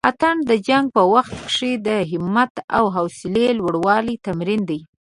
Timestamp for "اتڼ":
0.09-0.35